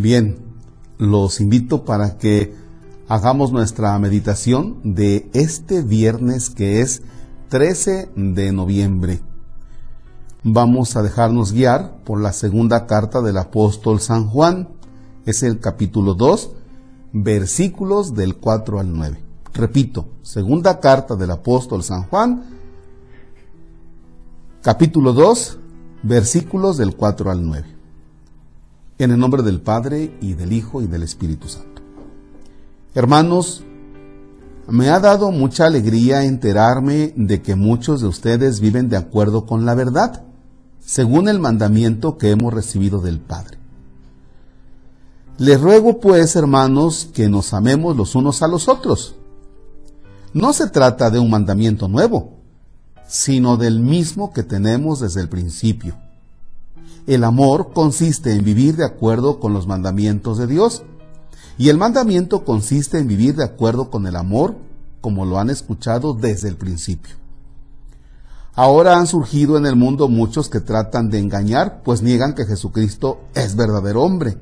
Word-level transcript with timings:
Bien, 0.00 0.38
los 0.98 1.40
invito 1.40 1.84
para 1.84 2.18
que 2.18 2.54
hagamos 3.08 3.50
nuestra 3.50 3.98
meditación 3.98 4.78
de 4.84 5.28
este 5.32 5.82
viernes 5.82 6.50
que 6.50 6.80
es 6.82 7.02
13 7.48 8.08
de 8.14 8.52
noviembre. 8.52 9.18
Vamos 10.44 10.94
a 10.94 11.02
dejarnos 11.02 11.52
guiar 11.52 11.96
por 12.04 12.20
la 12.20 12.32
segunda 12.32 12.86
carta 12.86 13.22
del 13.22 13.38
apóstol 13.38 13.98
San 13.98 14.28
Juan. 14.28 14.68
Es 15.26 15.42
el 15.42 15.58
capítulo 15.58 16.14
2, 16.14 16.52
versículos 17.12 18.14
del 18.14 18.36
4 18.36 18.78
al 18.78 18.96
9. 18.96 19.20
Repito, 19.52 20.10
segunda 20.22 20.78
carta 20.78 21.16
del 21.16 21.32
apóstol 21.32 21.82
San 21.82 22.04
Juan, 22.04 22.44
capítulo 24.62 25.12
2, 25.12 25.58
versículos 26.04 26.76
del 26.76 26.94
4 26.94 27.32
al 27.32 27.44
9. 27.44 27.77
En 28.98 29.12
el 29.12 29.18
nombre 29.18 29.44
del 29.44 29.60
Padre 29.60 30.18
y 30.20 30.34
del 30.34 30.52
Hijo 30.52 30.82
y 30.82 30.88
del 30.88 31.04
Espíritu 31.04 31.48
Santo. 31.48 31.82
Hermanos, 32.94 33.62
me 34.66 34.88
ha 34.90 34.98
dado 34.98 35.30
mucha 35.30 35.66
alegría 35.66 36.24
enterarme 36.24 37.12
de 37.14 37.40
que 37.40 37.54
muchos 37.54 38.00
de 38.00 38.08
ustedes 38.08 38.58
viven 38.58 38.88
de 38.88 38.96
acuerdo 38.96 39.46
con 39.46 39.64
la 39.64 39.76
verdad, 39.76 40.24
según 40.80 41.28
el 41.28 41.38
mandamiento 41.38 42.18
que 42.18 42.30
hemos 42.30 42.52
recibido 42.52 43.00
del 43.00 43.20
Padre. 43.20 43.58
Les 45.38 45.60
ruego 45.60 46.00
pues, 46.00 46.34
hermanos, 46.34 47.08
que 47.14 47.28
nos 47.28 47.54
amemos 47.54 47.96
los 47.96 48.16
unos 48.16 48.42
a 48.42 48.48
los 48.48 48.68
otros. 48.68 49.14
No 50.34 50.52
se 50.52 50.68
trata 50.68 51.08
de 51.10 51.20
un 51.20 51.30
mandamiento 51.30 51.86
nuevo, 51.86 52.32
sino 53.06 53.56
del 53.56 53.78
mismo 53.78 54.32
que 54.32 54.42
tenemos 54.42 54.98
desde 54.98 55.20
el 55.20 55.28
principio. 55.28 55.96
El 57.08 57.24
amor 57.24 57.72
consiste 57.72 58.34
en 58.34 58.44
vivir 58.44 58.76
de 58.76 58.84
acuerdo 58.84 59.40
con 59.40 59.54
los 59.54 59.66
mandamientos 59.66 60.36
de 60.36 60.46
Dios. 60.46 60.82
Y 61.56 61.70
el 61.70 61.78
mandamiento 61.78 62.44
consiste 62.44 62.98
en 62.98 63.08
vivir 63.08 63.34
de 63.34 63.44
acuerdo 63.44 63.88
con 63.88 64.06
el 64.06 64.14
amor, 64.14 64.56
como 65.00 65.24
lo 65.24 65.38
han 65.38 65.48
escuchado 65.48 66.12
desde 66.12 66.48
el 66.48 66.56
principio. 66.56 67.14
Ahora 68.52 68.98
han 68.98 69.06
surgido 69.06 69.56
en 69.56 69.64
el 69.64 69.74
mundo 69.74 70.10
muchos 70.10 70.50
que 70.50 70.60
tratan 70.60 71.08
de 71.08 71.18
engañar, 71.18 71.80
pues 71.82 72.02
niegan 72.02 72.34
que 72.34 72.44
Jesucristo 72.44 73.20
es 73.34 73.56
verdadero 73.56 74.02
hombre. 74.02 74.36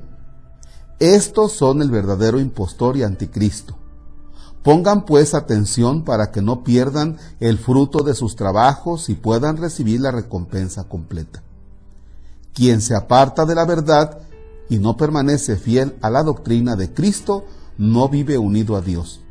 Estos 0.99 1.53
son 1.53 1.81
el 1.81 1.89
verdadero 1.89 2.37
impostor 2.37 2.97
y 2.97 3.03
anticristo. 3.03 3.77
Pongan 4.61 5.05
pues 5.05 5.35
atención 5.35 6.03
para 6.03 6.31
que 6.31 6.41
no 6.41 6.65
pierdan 6.65 7.15
el 7.39 7.59
fruto 7.59 8.03
de 8.03 8.13
sus 8.13 8.35
trabajos 8.35 9.07
y 9.07 9.13
puedan 9.13 9.55
recibir 9.55 10.01
la 10.01 10.11
recompensa 10.11 10.83
completa. 10.83 11.43
Quien 12.57 12.81
se 12.81 12.95
aparta 12.95 13.45
de 13.45 13.53
la 13.53 13.65
verdad 13.65 14.17
y 14.67 14.79
no 14.79 14.97
permanece 14.97 15.57
fiel 15.57 15.95
a 16.01 16.09
la 16.09 16.23
doctrina 16.23 16.75
de 16.75 16.91
Cristo, 16.91 17.45
no 17.77 18.09
vive 18.09 18.39
unido 18.39 18.75
a 18.75 18.81
Dios. 18.81 19.21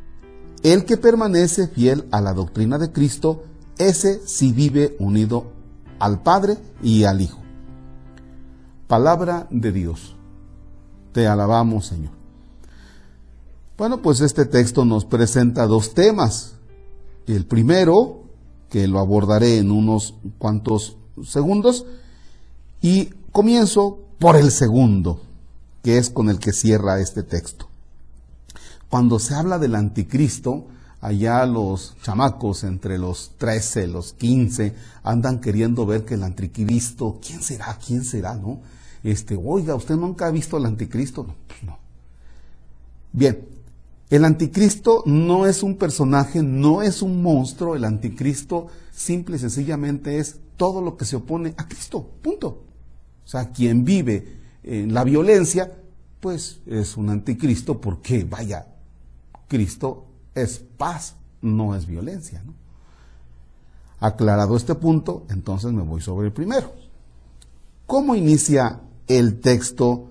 El 0.63 0.85
que 0.85 0.95
permanece 0.95 1.67
fiel 1.67 2.07
a 2.11 2.21
la 2.21 2.33
doctrina 2.33 2.77
de 2.77 2.93
Cristo, 2.93 3.43
ese 3.77 4.25
sí 4.25 4.53
vive 4.53 4.95
unido 4.99 5.51
al 5.99 6.23
Padre 6.23 6.57
y 6.81 7.03
al 7.03 7.19
Hijo. 7.19 7.39
Palabra 8.87 9.45
de 9.51 9.73
Dios. 9.73 10.15
Te 11.11 11.27
alabamos, 11.27 11.87
Señor. 11.87 12.13
Bueno, 13.77 14.01
pues 14.01 14.21
este 14.21 14.45
texto 14.45 14.85
nos 14.85 15.03
presenta 15.03 15.67
dos 15.67 15.93
temas. 15.93 16.55
El 17.25 17.45
primero, 17.45 18.23
que 18.69 18.87
lo 18.87 18.99
abordaré 18.99 19.57
en 19.57 19.69
unos 19.69 20.15
cuantos 20.37 20.95
segundos, 21.25 21.85
y 22.81 23.05
comienzo 23.31 23.99
por 24.19 24.35
el 24.35 24.51
segundo, 24.51 25.21
que 25.83 25.97
es 25.97 26.09
con 26.09 26.29
el 26.29 26.39
que 26.39 26.53
cierra 26.53 26.99
este 26.99 27.23
texto. 27.23 27.69
Cuando 28.89 29.19
se 29.19 29.35
habla 29.35 29.59
del 29.59 29.75
anticristo, 29.75 30.65
allá 31.01 31.45
los 31.45 31.95
chamacos 32.01 32.63
entre 32.63 32.97
los 32.97 33.31
13, 33.37 33.87
los 33.87 34.13
15, 34.13 34.73
andan 35.03 35.39
queriendo 35.39 35.85
ver 35.85 36.05
que 36.05 36.15
el 36.15 36.23
anticristo, 36.23 37.19
¿quién 37.25 37.41
será? 37.41 37.77
¿Quién 37.85 38.03
será? 38.03 38.35
¿No? 38.35 38.61
Este, 39.03 39.35
oiga, 39.41 39.75
¿usted 39.75 39.95
nunca 39.95 40.27
ha 40.27 40.31
visto 40.31 40.57
al 40.57 40.65
anticristo? 40.65 41.23
No, 41.23 41.35
pues 41.47 41.63
no. 41.63 41.77
Bien, 43.11 43.45
el 44.09 44.25
anticristo 44.25 45.03
no 45.05 45.45
es 45.45 45.63
un 45.63 45.75
personaje, 45.75 46.41
no 46.41 46.81
es 46.81 47.01
un 47.01 47.21
monstruo, 47.21 47.75
el 47.75 47.83
anticristo 47.83 48.67
simple 48.91 49.35
y 49.35 49.39
sencillamente 49.39 50.17
es 50.19 50.39
todo 50.55 50.81
lo 50.81 50.97
que 50.97 51.05
se 51.05 51.17
opone 51.17 51.53
a 51.57 51.67
Cristo, 51.67 52.09
punto. 52.21 52.63
O 53.27 53.29
sea, 53.29 53.49
quien 53.49 53.83
vive 53.83 54.37
en 54.63 54.93
la 54.93 55.03
violencia, 55.03 55.69
pues 56.21 56.61
es 56.65 56.95
un 56.95 57.09
anticristo 57.09 57.81
porque, 57.81 58.23
vaya, 58.23 58.67
Cristo 59.49 60.05
es 60.33 60.63
paz, 60.77 61.15
no 61.41 61.75
es 61.75 61.85
violencia. 61.85 62.41
Aclarado 63.99 64.55
este 64.55 64.75
punto, 64.75 65.25
entonces 65.29 65.73
me 65.73 65.81
voy 65.81 65.99
sobre 65.99 66.27
el 66.27 66.33
primero. 66.33 66.71
¿Cómo 67.85 68.15
inicia 68.15 68.79
el 69.09 69.41
texto 69.41 70.07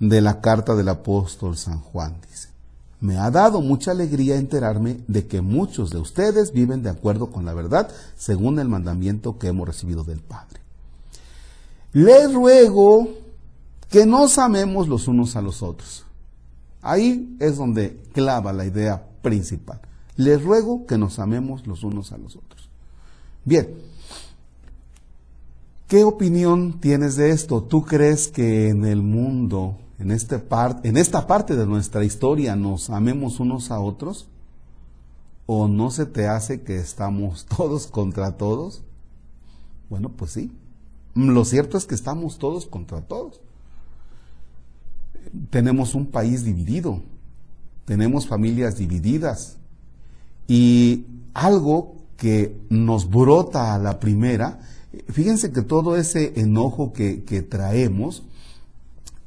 de 0.00 0.20
la 0.20 0.40
carta 0.40 0.74
del 0.74 0.88
apóstol 0.88 1.56
San 1.56 1.78
Juan? 1.78 2.16
Dice. 2.28 2.48
Me 2.98 3.16
ha 3.16 3.30
dado 3.30 3.60
mucha 3.60 3.92
alegría 3.92 4.34
enterarme 4.34 4.98
de 5.06 5.28
que 5.28 5.40
muchos 5.40 5.90
de 5.90 5.98
ustedes 5.98 6.50
viven 6.52 6.82
de 6.82 6.90
acuerdo 6.90 7.30
con 7.30 7.44
la 7.44 7.54
verdad 7.54 7.92
según 8.16 8.58
el 8.58 8.68
mandamiento 8.68 9.38
que 9.38 9.46
hemos 9.46 9.68
recibido 9.68 10.02
del 10.02 10.18
Padre. 10.18 10.60
Les 11.92 12.32
ruego 12.32 13.08
que 13.88 14.06
nos 14.06 14.38
amemos 14.38 14.88
los 14.88 15.08
unos 15.08 15.34
a 15.36 15.42
los 15.42 15.62
otros. 15.62 16.04
Ahí 16.82 17.36
es 17.40 17.56
donde 17.56 18.00
clava 18.12 18.52
la 18.52 18.64
idea 18.64 19.06
principal. 19.22 19.80
Les 20.16 20.42
ruego 20.42 20.86
que 20.86 20.96
nos 20.96 21.18
amemos 21.18 21.66
los 21.66 21.82
unos 21.82 22.12
a 22.12 22.18
los 22.18 22.36
otros. 22.36 22.70
Bien, 23.44 23.74
¿qué 25.88 26.04
opinión 26.04 26.80
tienes 26.80 27.16
de 27.16 27.30
esto? 27.30 27.62
¿Tú 27.62 27.82
crees 27.82 28.28
que 28.28 28.68
en 28.68 28.84
el 28.84 29.02
mundo 29.02 29.76
en, 29.98 30.10
este 30.12 30.42
en 30.84 30.96
esta 30.96 31.26
parte 31.26 31.56
de 31.56 31.66
nuestra 31.66 32.04
historia 32.04 32.54
nos 32.54 32.90
amemos 32.90 33.40
unos 33.40 33.70
a 33.70 33.80
otros? 33.80 34.28
¿O 35.46 35.66
no 35.66 35.90
se 35.90 36.06
te 36.06 36.28
hace 36.28 36.62
que 36.62 36.76
estamos 36.76 37.46
todos 37.56 37.88
contra 37.88 38.36
todos? 38.36 38.82
Bueno, 39.88 40.10
pues 40.10 40.30
sí. 40.30 40.52
Lo 41.14 41.44
cierto 41.44 41.76
es 41.76 41.84
que 41.86 41.94
estamos 41.94 42.38
todos 42.38 42.66
contra 42.66 43.00
todos. 43.00 43.40
Tenemos 45.50 45.94
un 45.94 46.06
país 46.06 46.44
dividido, 46.44 47.02
tenemos 47.84 48.26
familias 48.26 48.76
divididas 48.76 49.56
y 50.48 51.04
algo 51.34 51.94
que 52.16 52.56
nos 52.68 53.08
brota 53.08 53.74
a 53.74 53.78
la 53.78 54.00
primera, 54.00 54.60
fíjense 55.08 55.52
que 55.52 55.62
todo 55.62 55.96
ese 55.96 56.32
enojo 56.40 56.92
que, 56.92 57.22
que 57.22 57.42
traemos 57.42 58.24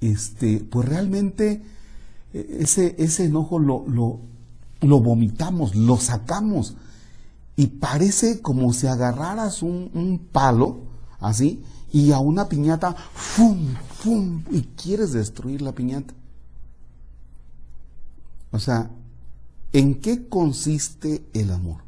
este, 0.03 0.59
pues 0.59 0.87
realmente 0.87 1.61
e, 2.33 2.57
ese, 2.59 2.95
ese 2.97 3.25
enojo 3.25 3.59
lo, 3.59 3.85
lo, 3.87 4.99
vomitamos, 4.99 5.75
lo 5.75 5.97
sacamos. 5.97 6.75
Y 7.55 7.67
parece 7.67 8.41
como 8.41 8.73
si 8.73 8.87
agarraras 8.87 9.61
un, 9.61 9.91
un 9.93 10.19
palo, 10.19 10.79
así, 11.19 11.63
y 11.93 12.11
a 12.11 12.17
una 12.17 12.49
piñata, 12.49 12.93
¡fum! 13.13 13.75
¡fum! 13.99 14.43
y 14.49 14.63
quieres 14.63 15.13
destruir 15.13 15.61
la 15.61 15.73
piñata. 15.73 16.13
O 18.51 18.57
sea, 18.57 18.89
¿en 19.71 20.01
qué 20.01 20.27
consiste 20.27 21.23
el 21.33 21.51
amor? 21.51 21.81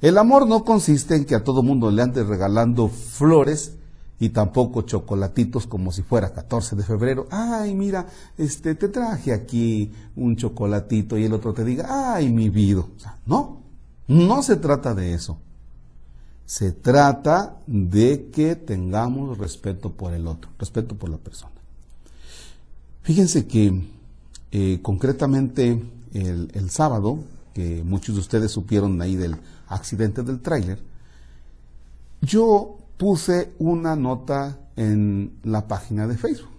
El 0.00 0.16
amor 0.16 0.48
no 0.48 0.64
consiste 0.64 1.14
en 1.14 1.26
que 1.26 1.34
a 1.34 1.44
todo 1.44 1.62
mundo 1.62 1.90
le 1.90 2.02
andes 2.02 2.26
regalando 2.26 2.88
flores 2.88 3.76
y 4.18 4.30
tampoco 4.30 4.82
chocolatitos 4.82 5.66
como 5.66 5.92
si 5.92 6.02
fuera 6.02 6.32
14 6.32 6.74
de 6.74 6.82
febrero. 6.82 7.28
Ay, 7.30 7.74
mira, 7.74 8.06
este 8.38 8.74
te 8.74 8.88
traje 8.88 9.34
aquí 9.34 9.92
un 10.16 10.36
chocolatito 10.36 11.18
y 11.18 11.24
el 11.24 11.34
otro 11.34 11.52
te 11.52 11.62
diga, 11.62 12.14
"Ay, 12.14 12.32
mi 12.32 12.48
vida." 12.48 12.84
no, 13.26 13.60
no 14.08 14.42
se 14.42 14.56
trata 14.56 14.94
de 14.94 15.12
eso. 15.12 15.38
Se 16.52 16.70
trata 16.70 17.56
de 17.66 18.28
que 18.30 18.56
tengamos 18.56 19.38
respeto 19.38 19.90
por 19.90 20.12
el 20.12 20.26
otro, 20.26 20.50
respeto 20.58 20.94
por 20.94 21.08
la 21.08 21.16
persona. 21.16 21.54
Fíjense 23.00 23.46
que 23.46 23.82
eh, 24.50 24.78
concretamente 24.82 25.82
el, 26.12 26.50
el 26.52 26.68
sábado, 26.68 27.20
que 27.54 27.82
muchos 27.82 28.16
de 28.16 28.20
ustedes 28.20 28.50
supieron 28.50 29.00
ahí 29.00 29.16
del 29.16 29.38
accidente 29.66 30.22
del 30.22 30.40
tráiler, 30.40 30.78
yo 32.20 32.76
puse 32.98 33.54
una 33.58 33.96
nota 33.96 34.58
en 34.76 35.32
la 35.44 35.66
página 35.66 36.06
de 36.06 36.18
Facebook 36.18 36.52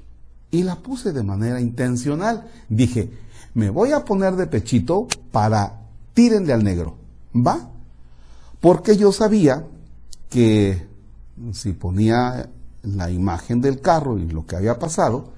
y 0.50 0.64
la 0.64 0.78
puse 0.78 1.14
de 1.14 1.22
manera 1.22 1.62
intencional. 1.62 2.50
Dije, 2.68 3.12
me 3.54 3.70
voy 3.70 3.92
a 3.92 4.04
poner 4.04 4.38
de 4.38 4.48
pechito 4.48 5.08
para 5.32 5.82
tírenle 6.16 6.52
al 6.52 6.64
negro, 6.64 6.96
¿va? 7.36 7.70
Porque 8.60 8.98
yo 8.98 9.12
sabía 9.12 9.68
que 10.34 10.88
si 11.52 11.74
ponía 11.74 12.50
la 12.82 13.12
imagen 13.12 13.62
del 13.62 13.80
carro 13.82 14.18
y 14.18 14.28
lo 14.28 14.48
que 14.48 14.56
había 14.56 14.80
pasado, 14.80 15.30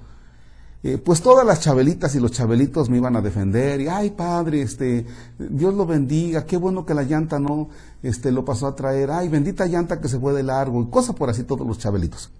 eh, 0.82 0.96
pues 0.96 1.20
todas 1.20 1.44
las 1.44 1.60
chabelitas 1.60 2.14
y 2.14 2.20
los 2.20 2.32
chabelitos 2.32 2.88
me 2.88 2.96
iban 2.96 3.14
a 3.14 3.20
defender 3.20 3.82
y 3.82 3.88
ay 3.88 4.10
padre, 4.10 4.62
este, 4.62 5.04
Dios 5.38 5.74
lo 5.74 5.84
bendiga, 5.84 6.46
qué 6.46 6.56
bueno 6.56 6.86
que 6.86 6.94
la 6.94 7.02
llanta 7.02 7.38
no, 7.38 7.68
este, 8.02 8.32
lo 8.32 8.44
pasó 8.46 8.68
a 8.68 8.74
traer, 8.74 9.10
ay 9.10 9.28
bendita 9.28 9.66
llanta 9.66 10.00
que 10.00 10.08
se 10.08 10.18
fue 10.18 10.32
de 10.32 10.42
largo 10.42 10.80
y 10.80 10.86
cosas 10.86 11.14
por 11.14 11.28
así 11.28 11.42
todos 11.42 11.66
los 11.66 11.78
chabelitos. 11.78 12.30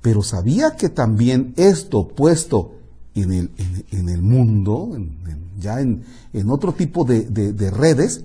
Pero 0.00 0.22
sabía 0.22 0.76
que 0.76 0.90
también 0.90 1.54
esto 1.56 2.06
puesto 2.06 2.76
en 3.16 3.32
el, 3.32 3.50
en, 3.90 4.08
el 4.08 4.22
mundo, 4.22 4.96
ya 5.58 5.80
en, 5.80 6.04
otro 6.48 6.72
tipo 6.72 7.04
de, 7.04 7.22
de 7.22 7.70
redes, 7.72 8.22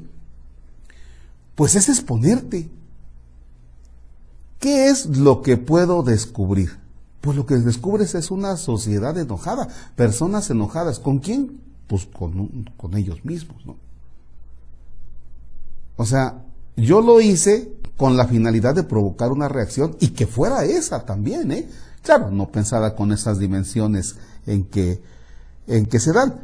pues 1.55 1.73
es 1.73 1.89
exponerte. 1.89 2.69
¿Qué 4.63 4.87
es 4.87 5.17
lo 5.17 5.41
que 5.41 5.57
puedo 5.57 6.03
descubrir? 6.03 6.79
Pues 7.19 7.35
lo 7.35 7.45
que 7.45 7.55
descubres 7.55 8.15
es 8.15 8.31
una 8.31 8.55
sociedad 8.55 9.17
enojada, 9.17 9.67
personas 9.97 10.49
enojadas. 10.51 10.99
¿Con 10.99 11.19
quién? 11.19 11.59
Pues 11.85 12.05
con, 12.05 12.69
con 12.77 12.95
ellos 12.95 13.25
mismos, 13.25 13.65
¿no? 13.65 13.75
O 15.97 16.05
sea, 16.05 16.45
yo 16.77 17.01
lo 17.01 17.19
hice 17.19 17.73
con 17.97 18.15
la 18.15 18.25
finalidad 18.25 18.73
de 18.73 18.83
provocar 18.83 19.33
una 19.33 19.49
reacción 19.49 19.97
y 19.99 20.11
que 20.11 20.27
fuera 20.27 20.63
esa 20.63 21.03
también, 21.03 21.51
¿eh? 21.51 21.67
Claro, 22.01 22.31
no 22.31 22.47
pensada 22.47 22.95
con 22.95 23.11
esas 23.11 23.39
dimensiones 23.39 24.15
en 24.47 24.63
que, 24.63 25.03
en 25.67 25.87
que 25.87 25.99
se 25.99 26.13
dan. 26.13 26.39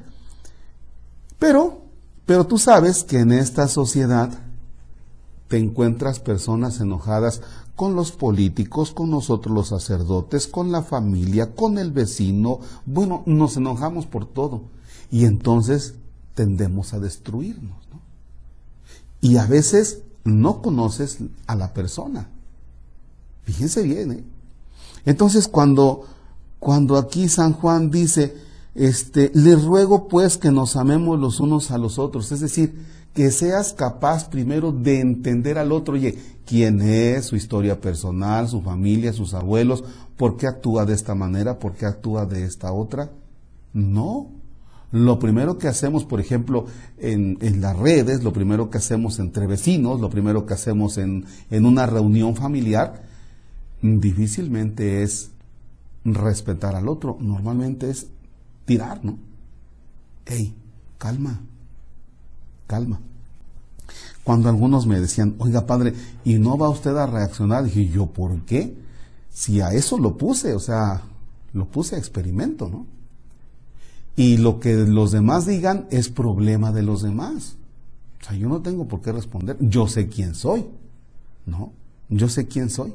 Pero, 1.37 1.83
pero 2.25 2.45
tú 2.45 2.57
sabes 2.57 3.05
que 3.05 3.19
en 3.19 3.31
esta 3.31 3.69
sociedad 3.69 4.29
te 5.49 5.57
encuentras 5.57 6.19
personas 6.19 6.79
enojadas 6.79 7.41
con 7.75 7.95
los 7.95 8.11
políticos, 8.11 8.91
con 8.91 9.09
nosotros 9.09 9.53
los 9.53 9.67
sacerdotes, 9.69 10.47
con 10.47 10.71
la 10.71 10.83
familia, 10.83 11.55
con 11.55 11.77
el 11.77 11.91
vecino. 11.91 12.59
Bueno, 12.85 13.23
nos 13.25 13.57
enojamos 13.57 14.05
por 14.05 14.25
todo. 14.25 14.61
Y 15.11 15.25
entonces 15.25 15.95
tendemos 16.35 16.93
a 16.93 16.99
destruirnos. 16.99 17.77
Y 19.21 19.37
a 19.37 19.45
veces 19.45 20.03
no 20.23 20.61
conoces 20.61 21.17
a 21.47 21.55
la 21.55 21.73
persona. 21.73 22.29
Fíjense 23.43 23.81
bien, 23.83 24.11
¿eh? 24.11 24.23
Entonces 25.05 25.47
cuando, 25.47 26.05
cuando 26.59 26.95
aquí 26.95 27.27
San 27.27 27.53
Juan 27.53 27.89
dice, 27.89 28.37
este, 28.75 29.31
les 29.33 29.63
ruego 29.63 30.07
pues 30.07 30.37
que 30.37 30.51
nos 30.51 30.75
amemos 30.75 31.19
los 31.19 31.39
unos 31.39 31.71
a 31.71 31.77
los 31.77 31.97
otros, 31.97 32.31
es 32.31 32.39
decir, 32.39 32.85
que 33.19 33.31
seas 33.31 33.73
capaz 33.73 34.29
primero 34.29 34.71
de 34.71 35.01
entender 35.01 35.57
al 35.57 35.73
otro, 35.73 35.95
oye, 35.95 36.17
quién 36.45 36.79
es, 36.79 37.25
su 37.25 37.35
historia 37.35 37.81
personal, 37.81 38.47
su 38.47 38.61
familia, 38.61 39.11
sus 39.11 39.33
abuelos, 39.33 39.83
por 40.15 40.37
qué 40.37 40.47
actúa 40.47 40.85
de 40.85 40.93
esta 40.93 41.15
manera, 41.15 41.59
por 41.59 41.73
qué 41.73 41.85
actúa 41.85 42.25
de 42.25 42.45
esta 42.45 42.71
otra. 42.71 43.11
No. 43.73 44.29
Lo 44.93 45.19
primero 45.19 45.57
que 45.57 45.67
hacemos, 45.67 46.05
por 46.05 46.21
ejemplo, 46.21 46.67
en, 46.97 47.37
las 47.59 47.77
redes, 47.77 48.23
lo 48.23 48.31
primero 48.31 48.69
que 48.69 48.77
hacemos 48.77 49.19
entre 49.19 49.47
vecinos, 49.47 49.99
lo 49.99 50.09
primero 50.09 50.45
que 50.45 50.53
hacemos 50.53 50.97
en, 50.97 51.25
en 51.49 51.65
una 51.65 51.87
reunión 51.87 52.37
familiar, 52.37 53.03
difícilmente 53.81 55.03
es 55.03 55.31
respetar 56.05 56.73
al 56.73 56.87
otro. 56.87 57.17
Normalmente 57.19 57.89
es 57.89 58.07
tirar, 58.63 59.03
¿no? 59.03 59.17
Ey, 60.25 60.55
calma, 60.97 61.41
calma. 62.65 63.01
Cuando 64.29 64.47
algunos 64.47 64.85
me 64.85 65.01
decían, 65.01 65.33
oiga 65.39 65.65
padre, 65.65 65.95
¿y 66.23 66.35
no 66.35 66.55
va 66.55 66.69
usted 66.69 66.95
a 66.95 67.07
reaccionar? 67.07 67.63
Dije 67.63 67.87
yo, 67.87 68.05
¿por 68.05 68.41
qué? 68.41 68.77
Si 69.31 69.59
a 69.59 69.71
eso 69.71 69.97
lo 69.97 70.17
puse, 70.17 70.53
o 70.53 70.59
sea, 70.59 71.01
lo 71.51 71.65
puse 71.65 71.95
a 71.95 71.97
experimento, 71.97 72.69
¿no? 72.69 72.85
Y 74.15 74.37
lo 74.37 74.59
que 74.59 74.75
los 74.75 75.11
demás 75.11 75.47
digan 75.47 75.87
es 75.89 76.09
problema 76.09 76.71
de 76.71 76.83
los 76.83 77.01
demás. 77.01 77.55
O 78.21 78.25
sea, 78.25 78.37
yo 78.37 78.47
no 78.49 78.61
tengo 78.61 78.87
por 78.87 79.01
qué 79.01 79.11
responder. 79.11 79.57
Yo 79.61 79.87
sé 79.87 80.09
quién 80.09 80.35
soy, 80.35 80.63
¿no? 81.47 81.73
Yo 82.09 82.29
sé 82.29 82.47
quién 82.47 82.69
soy. 82.69 82.93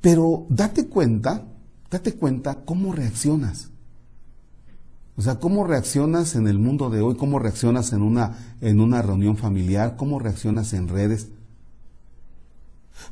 Pero 0.00 0.46
date 0.50 0.86
cuenta, 0.86 1.42
date 1.90 2.14
cuenta 2.14 2.60
cómo 2.64 2.92
reaccionas. 2.92 3.71
O 5.22 5.24
sea, 5.24 5.38
¿cómo 5.38 5.62
reaccionas 5.62 6.34
en 6.34 6.48
el 6.48 6.58
mundo 6.58 6.90
de 6.90 7.00
hoy? 7.00 7.14
¿Cómo 7.14 7.38
reaccionas 7.38 7.92
en 7.92 8.02
una, 8.02 8.56
en 8.60 8.80
una 8.80 9.02
reunión 9.02 9.36
familiar? 9.36 9.94
¿Cómo 9.94 10.18
reaccionas 10.18 10.72
en 10.72 10.88
redes? 10.88 11.28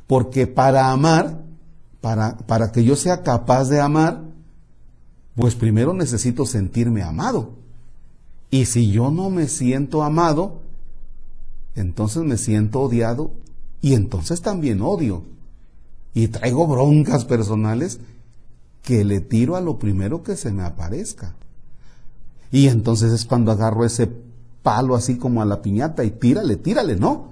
Porque 0.09 0.49
para 0.49 0.91
amar, 0.91 1.41
para, 2.01 2.37
para 2.37 2.73
que 2.73 2.83
yo 2.83 2.97
sea 2.97 3.23
capaz 3.23 3.69
de 3.69 3.81
amar, 3.81 4.25
pues 5.37 5.55
primero 5.55 5.93
necesito 5.95 6.47
sentirme 6.47 7.05
amado. 7.05 7.53
Y 8.51 8.65
si 8.65 8.91
yo 8.91 9.13
no 9.13 9.31
me 9.31 9.47
siento 9.47 10.03
amado, 10.03 10.63
entonces 11.77 12.25
me 12.25 12.39
siento 12.39 12.81
odiado 12.81 13.31
y 13.81 13.95
entonces 13.95 14.43
también 14.43 14.83
odio. 14.83 15.23
Y 16.13 16.27
traigo 16.27 16.67
broncas 16.67 17.25
personales 17.25 18.01
que 18.83 19.05
le 19.05 19.21
tiro 19.21 19.55
a 19.55 19.61
lo 19.61 19.79
primero 19.79 20.25
que 20.25 20.35
se 20.35 20.51
me 20.51 20.65
aparezca. 20.65 21.37
Y 22.50 22.69
entonces 22.69 23.12
es 23.12 23.25
cuando 23.25 23.52
agarro 23.52 23.85
ese 23.85 24.11
palo 24.62 24.94
así 24.94 25.17
como 25.17 25.43
a 25.43 25.44
la 25.44 25.62
piñata 25.62 26.05
y 26.05 26.11
tírale, 26.11 26.56
tírale, 26.56 26.97
¿no? 26.97 27.31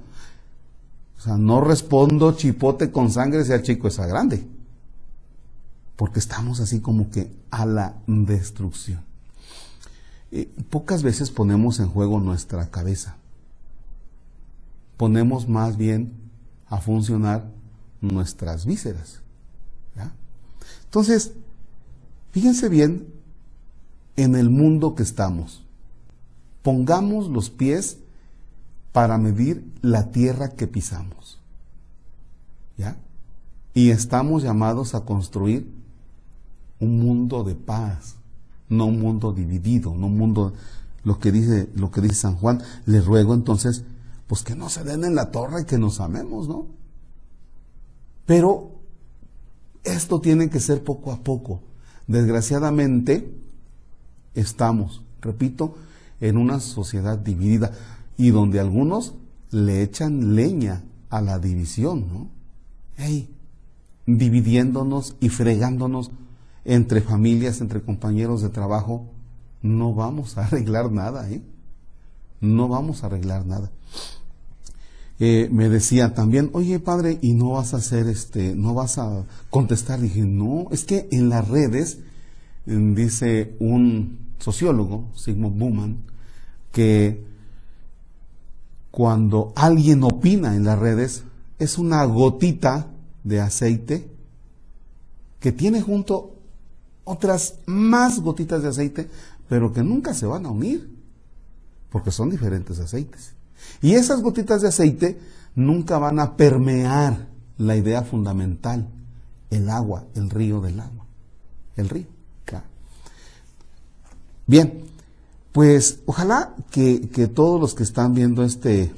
O 1.17 1.20
sea, 1.20 1.37
no 1.37 1.61
respondo 1.61 2.32
chipote 2.32 2.93
con 2.93 3.11
sangre 3.11 3.44
sea 3.44 3.62
chico 3.62 3.88
esa 3.88 4.06
grande. 4.06 4.47
Porque 5.97 6.20
estamos 6.20 6.61
así 6.61 6.81
como 6.81 7.11
que 7.11 7.32
a 7.50 7.67
la 7.67 7.97
destrucción. 8.06 9.03
Y 10.31 10.44
pocas 10.44 11.03
veces 11.03 11.31
ponemos 11.31 11.81
en 11.81 11.88
juego 11.88 12.21
nuestra 12.21 12.71
cabeza. 12.71 13.17
Ponemos 14.97 15.49
más 15.49 15.76
bien 15.76 16.12
a 16.69 16.81
funcionar 16.81 17.50
nuestras 18.00 18.64
vísceras. 18.64 19.21
Entonces, 20.85 21.32
fíjense 22.31 22.69
bien 22.69 23.18
en 24.19 24.35
el 24.35 24.50
mundo 24.50 24.97
que 24.97 25.05
estamos. 25.05 25.62
Pongamos 26.62 27.29
los 27.29 27.50
pies 27.50 27.99
para 28.93 29.17
medir 29.17 29.73
la 29.81 30.11
tierra 30.11 30.50
que 30.50 30.67
pisamos. 30.67 31.38
¿Ya? 32.76 32.97
Y 33.75 33.91
estamos 33.91 34.43
llamados 34.43 34.97
a 34.97 35.04
construir 35.04 35.73
un 36.81 36.99
mundo 36.99 37.45
de 37.45 37.54
paz, 37.54 38.16
no 38.69 38.87
un 38.87 39.00
mundo 39.00 39.33
dividido, 39.33 39.95
no 39.95 40.07
un 40.07 40.19
mundo 40.19 40.52
lo 41.04 41.21
que 41.21 41.31
dice 41.31 41.71
lo 41.76 41.93
que 41.93 42.00
dice 42.00 42.16
San 42.16 42.35
Juan, 42.35 42.61
le 42.87 43.00
ruego 43.00 43.35
entonces 43.35 43.85
pues 44.26 44.43
que 44.43 44.57
no 44.57 44.69
se 44.69 44.83
den 44.83 45.04
en 45.04 45.14
la 45.14 45.31
torre 45.31 45.62
y 45.62 45.64
que 45.64 45.78
nos 45.78 46.00
amemos, 46.00 46.49
¿no? 46.49 46.66
Pero 48.26 48.73
esto 49.85 50.21
tiene 50.21 50.50
que 50.50 50.59
ser 50.59 50.83
poco 50.83 51.12
a 51.12 51.23
poco. 51.23 51.62
Desgraciadamente, 52.09 53.33
estamos, 54.40 55.02
repito, 55.21 55.76
en 56.21 56.37
una 56.37 56.61
sociedad 56.61 57.18
dividida 57.18 57.73
y 58.16 58.30
donde 58.30 58.61
algunos 58.61 59.14
le 59.50 59.83
echan 59.83 60.35
leña 60.35 60.83
a 61.11 61.21
la 61.21 61.38
división, 61.38 62.07
¿no? 62.09 62.28
Hey, 62.97 63.28
dividiéndonos 64.07 65.16
y 65.21 65.28
fregándonos 65.28 66.11
entre 66.64 67.00
familias, 67.00 67.61
entre 67.61 67.83
compañeros 67.83 68.42
de 68.42 68.49
trabajo, 68.49 69.07
no 69.62 69.95
vamos 69.95 70.37
a 70.37 70.47
arreglar 70.47 70.90
nada, 70.90 71.30
¿eh? 71.30 71.42
No 72.40 72.68
vamos 72.68 73.02
a 73.02 73.07
arreglar 73.07 73.47
nada. 73.47 73.71
Eh, 75.21 75.49
me 75.50 75.68
decía 75.68 76.14
también, 76.14 76.50
oye 76.52 76.78
padre, 76.78 77.18
¿y 77.21 77.35
no 77.35 77.50
vas 77.50 77.75
a 77.75 77.78
hacer 77.78 78.07
este, 78.07 78.54
no 78.54 78.75
vas 78.75 78.99
a 78.99 79.25
contestar? 79.50 80.00
Dije, 80.00 80.21
no, 80.21 80.66
es 80.71 80.85
que 80.85 81.09
en 81.11 81.28
las 81.28 81.49
redes, 81.49 81.99
dice 82.66 83.57
un 83.59 84.27
sociólogo, 84.38 85.09
Sigmund 85.14 85.59
Buman, 85.59 85.99
que 86.73 87.25
cuando 88.90 89.52
alguien 89.57 90.02
opina 90.02 90.57
en 90.57 90.64
las 90.64 90.78
redes 90.78 91.25
es 91.59 91.78
una 91.78 92.04
gotita 92.04 92.88
de 93.25 93.40
aceite 93.40 94.09
que 95.40 95.52
tiene 95.52 95.83
junto 95.83 96.35
otras 97.04 97.57
más 97.66 98.21
gotitas 98.21 98.62
de 98.62 98.68
aceite, 98.68 99.09
pero 99.49 99.73
que 99.73 99.83
nunca 99.83 100.14
se 100.14 100.26
van 100.26 100.47
a 100.47 100.50
unir, 100.50 100.90
porque 101.90 102.11
son 102.11 102.30
diferentes 102.30 102.78
aceites. 102.80 103.33
Y 103.80 103.95
esas 103.95 104.21
gotitas 104.21 104.62
de 104.62 104.68
aceite 104.68 105.18
nunca 105.54 105.99
van 105.99 106.21
a 106.21 106.37
permear 106.37 107.28
la 107.57 107.76
idea 107.76 108.02
fundamental, 108.02 108.88
el 109.50 109.71
agua, 109.71 110.04
el 110.14 110.30
río 110.30 110.61
del 110.61 110.80
agua, 110.80 111.07
el 111.76 111.88
río. 111.88 112.18
Bien, 114.49 114.81
pues 115.52 116.00
ojalá 116.07 116.57
que, 116.71 117.00
todos 117.35 117.61
los 117.61 117.75
que 117.75 117.83
están 117.83 118.14
viendo 118.14 118.43
este, 118.43 118.85
eh, 118.85 118.93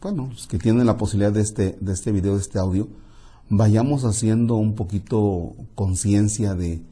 bueno, 0.00 0.30
los 0.32 0.48
que 0.48 0.58
tienen 0.58 0.84
la 0.84 0.96
posibilidad 0.96 1.30
de 1.30 1.42
este, 1.42 1.78
de 1.80 1.92
este 1.92 2.10
video, 2.10 2.34
de 2.34 2.40
este 2.40 2.58
audio, 2.58 2.88
vayamos 3.48 4.04
haciendo 4.04 4.56
un 4.56 4.74
poquito 4.74 5.54
conciencia 5.76 6.56
de, 6.56 6.82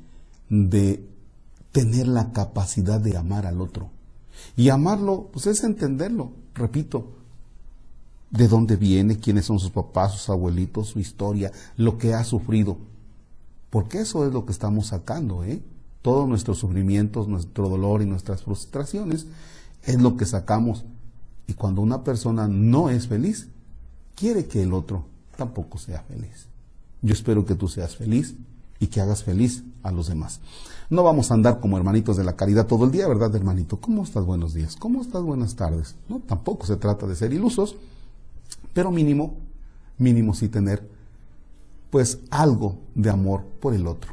de 0.49 1.05
tener 1.73 2.07
la 2.07 2.33
capacidad 2.33 3.01
de 3.01 3.17
amar 3.17 3.47
al 3.47 3.61
otro. 3.61 3.91
Y 4.57 4.69
amarlo, 4.69 5.29
pues 5.33 5.49
es 5.49 5.65
entenderlo, 5.65 6.31
repito, 6.55 7.09
de 8.31 8.47
dónde 8.47 8.77
viene, 8.77 9.19
quiénes 9.19 9.47
son 9.47 9.59
sus 9.59 9.71
papás, 9.71 10.13
sus 10.13 10.31
abuelitos, 10.31 10.87
su 10.87 11.01
historia, 11.01 11.51
lo 11.77 11.99
que 11.99 12.15
ha 12.15 12.23
sufrido. 12.23 12.79
Porque 13.71 14.03
eso 14.03 14.25
es 14.25 14.33
lo 14.33 14.47
que 14.47 14.53
estamos 14.53 14.87
sacando, 14.87 15.43
¿eh? 15.43 15.61
Todos 16.03 16.29
nuestros 16.29 16.59
sufrimientos, 16.59 17.29
nuestro 17.29 17.69
dolor 17.69 18.03
y 18.03 18.07
nuestras 18.07 18.43
frustraciones 18.43 19.27
es 19.85 20.01
lo 20.01 20.17
que 20.17 20.27
sacamos. 20.27 20.85
Y 21.47 21.55
cuando 21.55 21.83
una 21.83 22.05
persona 22.05 22.49
no 22.49 22.91
es 22.91 23.09
feliz, 23.09 23.49
quiere 24.15 24.47
que 24.47 24.63
el 24.63 24.73
otro 24.73 25.05
tampoco 25.37 25.79
sea 25.79 26.03
feliz. 26.03 26.47
Yo 27.03 27.13
espero 27.13 27.45
que 27.45 27.55
tú 27.55 27.69
seas 27.69 27.97
feliz 27.97 28.35
y 28.79 28.87
que 28.87 29.01
hagas 29.01 29.25
feliz 29.25 29.63
a 29.83 29.91
los 29.91 30.09
demás. 30.09 30.41
No 30.89 31.03
vamos 31.03 31.31
a 31.31 31.35
andar 31.35 31.61
como 31.61 31.77
hermanitos 31.77 32.17
de 32.17 32.25
la 32.25 32.37
caridad 32.37 32.67
todo 32.67 32.85
el 32.85 32.91
día, 32.91 33.07
¿verdad, 33.07 33.35
hermanito? 33.35 33.81
¿Cómo 33.81 34.03
estás? 34.03 34.25
Buenos 34.25 34.55
días. 34.55 34.77
¿Cómo 34.77 35.03
estás? 35.03 35.23
Buenas 35.23 35.55
tardes. 35.55 35.95
No, 36.09 36.21
tampoco 36.21 36.67
se 36.67 36.77
trata 36.77 37.07
de 37.07 37.15
ser 37.15 37.33
ilusos, 37.33 37.77
pero 38.73 38.91
mínimo, 38.91 39.35
mínimo 39.99 40.35
sí 40.35 40.49
tener 40.49 40.89
pues 41.91 42.19
algo 42.31 42.79
de 42.95 43.11
amor 43.11 43.45
por 43.61 43.75
el 43.75 43.87
otro, 43.87 44.13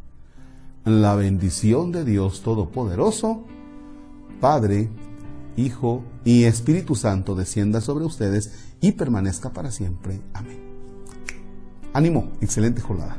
La 0.85 1.13
bendición 1.13 1.91
de 1.91 2.03
Dios 2.03 2.41
Todopoderoso, 2.41 3.43
Padre, 4.39 4.89
Hijo 5.55 6.03
y 6.25 6.45
Espíritu 6.45 6.95
Santo 6.95 7.35
descienda 7.35 7.81
sobre 7.81 8.05
ustedes 8.05 8.71
y 8.81 8.93
permanezca 8.93 9.53
para 9.53 9.69
siempre. 9.69 10.19
Amén. 10.33 10.59
Ánimo, 11.93 12.31
excelente 12.41 12.81
jornada. 12.81 13.15